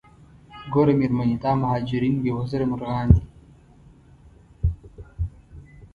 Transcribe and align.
ګوره 0.73 0.93
میرمنې 0.99 1.35
دا 1.43 1.51
مهاجرین 1.61 2.15
بې 2.23 2.31
وزره 2.37 2.65
مرغان 2.71 3.07
دي. 3.15 3.23